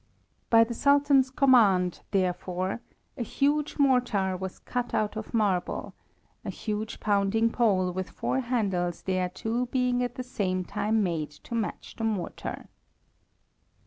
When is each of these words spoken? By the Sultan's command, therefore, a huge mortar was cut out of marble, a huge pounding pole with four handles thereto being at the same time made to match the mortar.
By 0.49 0.63
the 0.63 0.73
Sultan's 0.73 1.29
command, 1.29 2.01
therefore, 2.09 2.79
a 3.17 3.21
huge 3.21 3.77
mortar 3.77 4.35
was 4.35 4.57
cut 4.57 4.95
out 4.95 5.15
of 5.15 5.31
marble, 5.31 5.93
a 6.43 6.49
huge 6.49 6.99
pounding 6.99 7.51
pole 7.51 7.91
with 7.91 8.09
four 8.09 8.39
handles 8.39 9.03
thereto 9.03 9.67
being 9.67 10.01
at 10.01 10.15
the 10.15 10.23
same 10.23 10.65
time 10.65 11.03
made 11.03 11.29
to 11.45 11.53
match 11.53 11.97
the 11.97 12.03
mortar. 12.03 12.67